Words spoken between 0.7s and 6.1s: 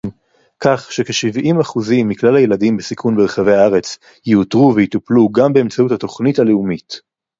שכשבעים אחוזים מכלל הילדים בסיכון ברחבי הארץ יאותרו ויטופלו גם באמצעות